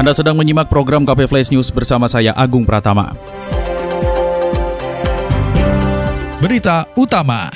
[0.00, 3.12] Anda sedang menyimak program KP Flash News bersama saya Agung Pratama.
[6.40, 7.52] Berita utama.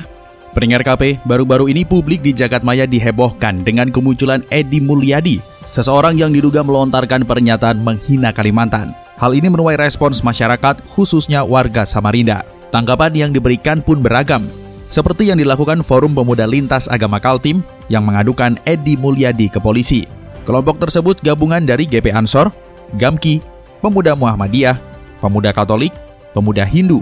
[0.52, 5.40] Pendengar KP, baru-baru ini publik di Jagadmaya dihebohkan dengan kemunculan Edi Mulyadi,
[5.72, 8.92] seseorang yang diduga melontarkan pernyataan menghina Kalimantan.
[9.16, 12.44] Hal ini menuai respons masyarakat, khususnya warga Samarinda.
[12.68, 14.44] Tanggapan yang diberikan pun beragam,
[14.92, 20.23] seperti yang dilakukan Forum Pemuda Lintas Agama Kaltim yang mengadukan Edi Mulyadi ke polisi.
[20.44, 22.52] Kelompok tersebut gabungan dari GP Ansor,
[23.00, 23.40] Gamki,
[23.80, 24.76] Pemuda Muhammadiyah,
[25.18, 25.96] Pemuda Katolik,
[26.36, 27.00] Pemuda Hindu,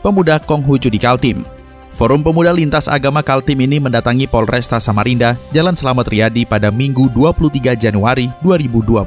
[0.00, 1.44] Pemuda Konghucu di Kaltim,
[1.92, 7.76] Forum Pemuda Lintas Agama Kaltim ini mendatangi Polresta Samarinda, Jalan Selamat Riyadi pada Minggu 23
[7.76, 9.04] Januari 2022.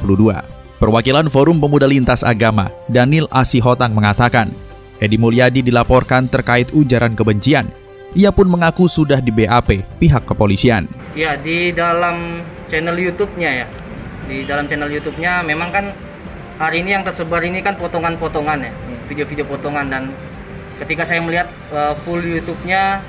[0.81, 4.49] Perwakilan Forum Pemuda Lintas Agama, Daniel Asihotang mengatakan,
[5.01, 7.69] Edi Mulyadi dilaporkan terkait ujaran kebencian.
[8.13, 10.85] Ia pun mengaku sudah di BAP pihak kepolisian.
[11.15, 13.67] Ya, di dalam channel YouTube-nya ya.
[14.31, 15.85] Di dalam channel YouTube-nya memang kan
[16.55, 18.71] hari ini yang tersebar ini kan potongan-potongan ya,
[19.11, 20.03] video-video potongan dan
[20.79, 23.03] ketika saya melihat uh, full YouTube-nya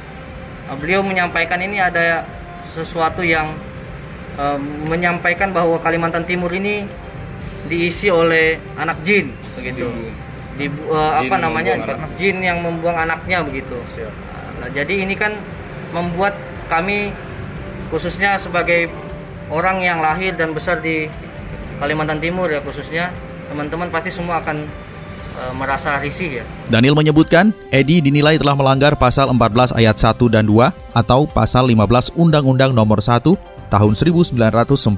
[0.67, 2.27] uh, beliau menyampaikan ini ada
[2.67, 3.55] sesuatu yang
[4.35, 4.59] uh,
[4.91, 6.89] menyampaikan bahwa Kalimantan Timur ini
[7.71, 9.87] diisi oleh anak jin begitu.
[10.59, 11.79] Di uh, apa namanya?
[12.19, 13.79] jin yang membuang anaknya begitu.
[14.59, 15.33] Nah, jadi ini kan
[15.93, 16.35] membuat
[16.67, 17.13] kami
[17.93, 18.89] khususnya sebagai
[19.53, 21.07] orang yang lahir dan besar di
[21.77, 23.13] Kalimantan Timur ya khususnya
[23.53, 24.65] teman-teman pasti semua akan
[25.37, 26.45] uh, merasa risih ya.
[26.73, 32.17] Daniel menyebutkan, Edi dinilai telah melanggar pasal 14 ayat 1 dan 2 atau pasal 15
[32.17, 33.29] Undang-Undang Nomor 1
[33.69, 34.89] tahun 1946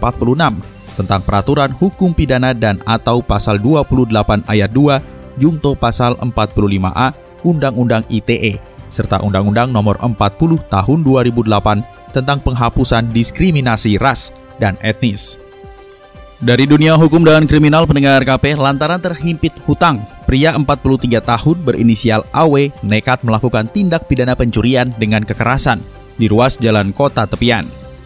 [0.94, 7.06] tentang peraturan hukum pidana dan atau pasal 28 ayat 2 junto pasal 45A
[7.42, 8.62] Undang-Undang ITE
[8.94, 15.40] serta Undang-Undang Nomor 40 tahun 2008 tentang penghapusan diskriminasi ras dan etnis.
[16.44, 22.68] Dari dunia hukum dan kriminal pendengar KP lantaran terhimpit hutang, pria 43 tahun berinisial AW
[22.84, 25.80] nekat melakukan tindak pidana pencurian dengan kekerasan
[26.20, 27.64] di ruas jalan kota tepian.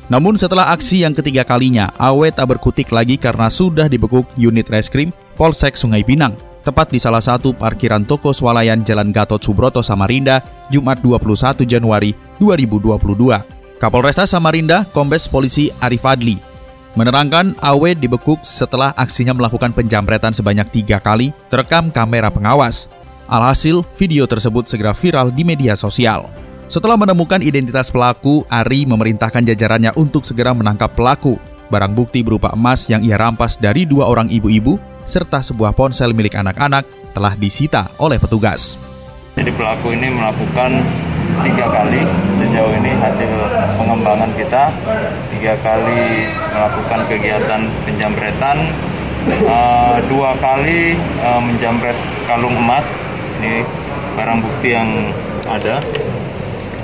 [0.08, 5.12] Namun setelah aksi yang ketiga kalinya, Awe tak berkutik lagi karena sudah dibekuk unit reskrim
[5.36, 6.32] Polsek Sungai Pinang,
[6.64, 10.40] tepat di salah satu parkiran toko swalayan Jalan Gatot Subroto Samarinda,
[10.72, 13.57] Jumat 21 Januari 2022.
[13.78, 16.34] Kapolresta Samarinda, Kombes Polisi Arif Adli,
[16.98, 22.90] menerangkan Awe dibekuk setelah aksinya melakukan penjamretan sebanyak tiga kali terekam kamera pengawas.
[23.30, 26.26] Alhasil, video tersebut segera viral di media sosial.
[26.66, 31.38] Setelah menemukan identitas pelaku, Ari memerintahkan jajarannya untuk segera menangkap pelaku.
[31.70, 34.74] Barang bukti berupa emas yang ia rampas dari dua orang ibu-ibu,
[35.06, 36.82] serta sebuah ponsel milik anak-anak
[37.14, 38.74] telah disita oleh petugas.
[39.38, 40.82] Jadi pelaku ini melakukan
[41.44, 42.00] tiga kali
[42.40, 43.32] sejauh ini hasil
[43.78, 44.72] pengembangan kita.
[45.34, 48.58] Tiga kali melakukan kegiatan penjamretan.
[49.28, 52.86] Uh, dua kali uh, menjamret kalung emas.
[53.38, 53.62] Ini
[54.16, 54.90] barang bukti yang
[55.44, 55.78] ada.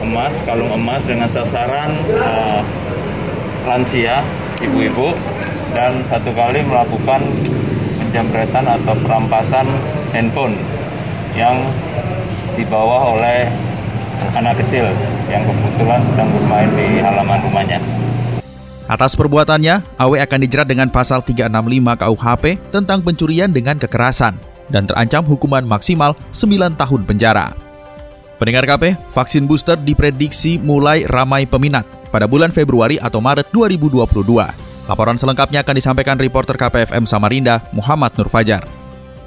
[0.05, 1.89] Emas, kalung emas dengan sasaran
[2.21, 2.61] uh,
[3.65, 4.21] lansia,
[4.61, 5.17] ibu-ibu,
[5.73, 7.25] dan satu kali melakukan
[7.97, 9.65] penjamretan atau perampasan
[10.13, 10.61] handphone
[11.33, 11.57] yang
[12.55, 13.49] dibawa oleh
[14.35, 14.87] anak kecil
[15.31, 17.79] yang kebetulan sedang bermain di halaman rumahnya.
[18.85, 24.37] Atas perbuatannya, Awe akan dijerat dengan pasal 365 KUHP tentang pencurian dengan kekerasan
[24.69, 27.57] dan terancam hukuman maksimal 9 tahun penjara.
[28.37, 34.05] Pendengar KP, vaksin booster diprediksi mulai ramai peminat pada bulan Februari atau Maret 2022.
[34.85, 38.84] Laporan selengkapnya akan disampaikan reporter KPFM Samarinda, Muhammad Nur Fajar.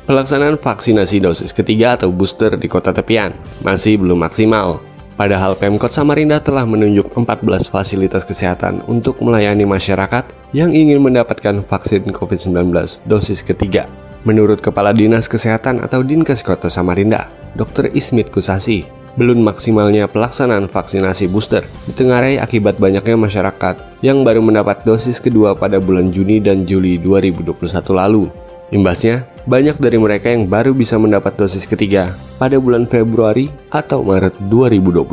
[0.07, 4.79] Pelaksanaan vaksinasi dosis ketiga atau booster di kota tepian masih belum maksimal.
[5.19, 12.07] Padahal Pemkot Samarinda telah menunjuk 14 fasilitas kesehatan untuk melayani masyarakat yang ingin mendapatkan vaksin
[12.07, 12.71] COVID-19
[13.03, 13.83] dosis ketiga.
[14.23, 17.27] Menurut Kepala Dinas Kesehatan atau Dinkes Kota Samarinda,
[17.59, 17.91] Dr.
[17.91, 18.87] Ismit Kusasi,
[19.19, 25.83] belum maksimalnya pelaksanaan vaksinasi booster ditengarai akibat banyaknya masyarakat yang baru mendapat dosis kedua pada
[25.83, 28.46] bulan Juni dan Juli 2021 lalu.
[28.67, 34.43] Imbasnya, banyak dari mereka yang baru bisa mendapat dosis ketiga pada bulan Februari atau Maret
[34.43, 35.07] 2022.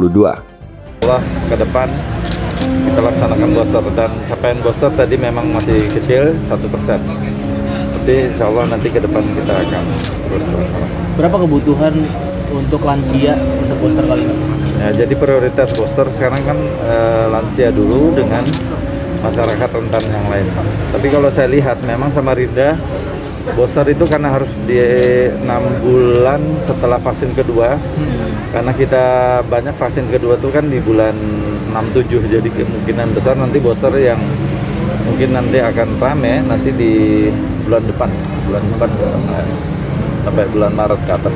[1.06, 1.87] Allah ke depan
[2.67, 6.51] kita laksanakan booster dan capaian booster tadi memang masih kecil 1%.
[7.95, 10.45] nanti insya Allah nanti ke depan kita akan terus
[11.15, 11.95] Berapa kebutuhan
[12.51, 14.37] untuk lansia untuk booster kali ini?
[14.83, 16.59] Ya, jadi prioritas booster sekarang kan
[16.91, 18.43] eh, lansia dulu dengan
[19.23, 20.47] masyarakat rentan yang lain.
[20.91, 22.75] Tapi kalau saya lihat memang Samarinda
[23.52, 24.81] booster itu karena harus di
[25.44, 27.76] enam bulan setelah vaksin kedua,
[28.56, 29.05] karena kita
[29.44, 31.12] banyak vaksin kedua itu kan di bulan
[31.76, 34.17] 6-7 jadi kemungkinan besar nanti booster yang
[35.05, 36.93] mungkin nanti akan rame nanti di
[37.69, 38.08] bulan depan,
[38.49, 38.91] bulan depan
[40.25, 41.35] sampai bulan Maret ke atas.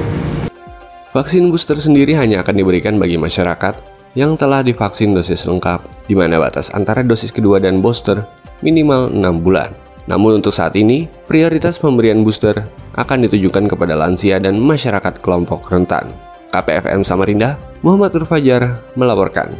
[1.13, 3.77] Vaksin booster sendiri hanya akan diberikan bagi masyarakat
[4.17, 8.25] yang telah divaksin dosis lengkap, di mana batas antara dosis kedua dan booster
[8.65, 9.88] minimal 6 bulan.
[10.09, 12.65] Namun untuk saat ini, prioritas pemberian booster
[12.97, 16.09] akan ditujukan kepada lansia dan masyarakat kelompok rentan.
[16.49, 19.53] KPFM Samarinda, Muhammad Nur Fajar melaporkan.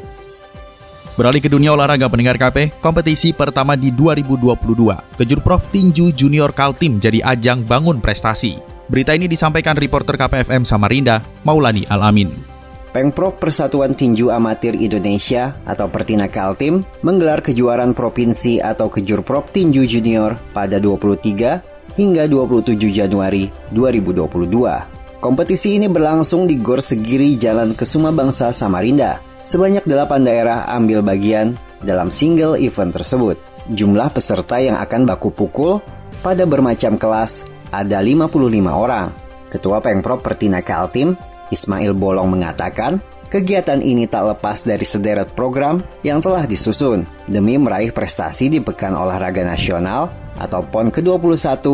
[1.21, 7.21] Beralih ke dunia olahraga pendengar KP, kompetisi pertama di 2022, Kejurprov Tinju Junior Kaltim jadi
[7.27, 8.57] ajang bangun prestasi.
[8.89, 12.58] Berita ini disampaikan reporter KPFM Samarinda, Maulani Alamin.
[12.89, 20.41] Pengprov Persatuan Tinju Amatir Indonesia atau Pertina Kaltim menggelar kejuaraan provinsi atau Kejurprov Tinju Junior
[20.57, 25.21] pada 23 hingga 27 Januari 2022.
[25.21, 29.21] Kompetisi ini berlangsung di Gor Segiri Jalan Kesuma Bangsa Samarinda.
[29.45, 33.37] Sebanyak 8 daerah ambil bagian dalam single event tersebut.
[33.69, 35.85] Jumlah peserta yang akan baku pukul
[36.25, 38.33] pada bermacam kelas ada 55
[38.73, 39.13] orang.
[39.49, 41.17] Ketua Pengprov Pertina Kaltim,
[41.49, 47.93] Ismail Bolong mengatakan, kegiatan ini tak lepas dari sederet program yang telah disusun demi meraih
[47.93, 50.09] prestasi di Pekan Olahraga Nasional
[50.39, 51.65] atau PON ke-21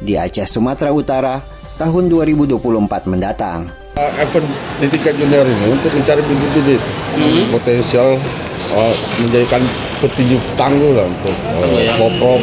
[0.00, 1.40] di Aceh, Sumatera Utara
[1.80, 2.60] tahun 2024
[3.08, 3.68] mendatang.
[4.00, 4.48] event
[4.80, 6.80] di tingkat junior ini untuk mencari bibit-bibit
[7.52, 8.16] potensial
[8.72, 9.60] uh, menjadikan
[10.00, 12.40] petinju tangguh lah untuk uh, Poprov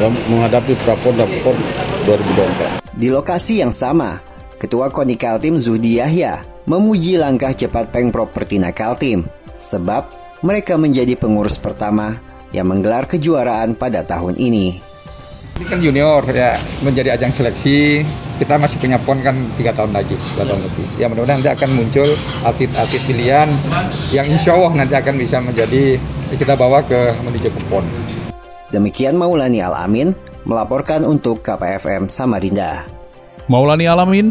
[0.00, 1.56] dan menghadapi Prapon dan PON
[2.04, 2.84] 2024.
[2.96, 4.20] Di lokasi yang sama,
[4.60, 9.24] Ketua KONI Kaltim Zuhdi Yahya memuji langkah cepat Pengprov Pertina Kaltim
[9.56, 10.12] sebab
[10.44, 12.20] mereka menjadi pengurus pertama
[12.52, 14.76] yang menggelar kejuaraan pada tahun ini.
[15.56, 18.04] Ini kan junior ya menjadi ajang seleksi.
[18.36, 20.86] Kita masih punya pon kan tiga tahun lagi, tiga tahun lebih.
[21.00, 22.08] Ya mudah-mudahan nanti akan muncul
[22.44, 23.48] atlet-atlet pilihan
[24.12, 25.96] yang insya Allah nanti akan bisa menjadi
[26.36, 27.84] kita bawa ke menuju ke pon.
[28.76, 30.12] Demikian Maulani Al-Amin
[30.44, 32.84] melaporkan untuk KPFM Samarinda.
[33.50, 34.30] Maulani Alamin,